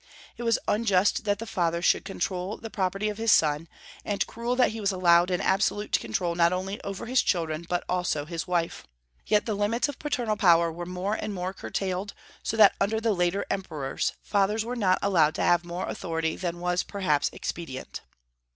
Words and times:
It 0.35 0.41
was 0.41 0.57
unjust 0.67 1.25
that 1.25 1.37
the 1.37 1.45
father 1.45 1.79
should 1.79 2.05
control 2.05 2.57
the 2.57 2.71
property 2.71 3.07
of 3.09 3.19
his 3.19 3.31
son, 3.31 3.67
and 4.03 4.25
cruel 4.25 4.55
that 4.55 4.71
he 4.71 4.81
was 4.81 4.91
allowed 4.91 5.29
an 5.29 5.41
absolute 5.41 5.91
control 5.91 6.33
not 6.33 6.51
only 6.51 6.81
over 6.83 7.05
his 7.05 7.21
children, 7.21 7.67
but 7.69 7.83
also 7.87 8.25
his 8.25 8.47
wife. 8.47 8.83
Yet 9.27 9.45
the 9.45 9.53
limits 9.53 9.87
of 9.87 9.99
paternal 9.99 10.37
power 10.37 10.71
were 10.71 10.87
more 10.87 11.13
and 11.13 11.35
more 11.35 11.53
curtailed, 11.53 12.15
so 12.41 12.57
that 12.57 12.73
under 12.81 12.99
the 12.99 13.13
later 13.13 13.45
emperors 13.51 14.13
fathers 14.23 14.65
were 14.65 14.75
not 14.75 14.97
allowed 15.03 15.35
to 15.35 15.43
have 15.43 15.63
more 15.63 15.85
authority 15.87 16.35
than 16.35 16.59
was 16.59 16.81
perhaps 16.81 17.29
expedient. 17.31 18.01